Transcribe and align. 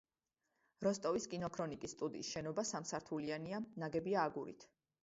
როსტოვის 0.87 1.27
კინოქრონიკის 1.33 1.95
სტუდიის 1.99 2.33
შენობა 2.37 2.67
სამსართულიანია, 2.73 3.65
ნაგებია 3.85 4.27
აგურით. 4.29 4.73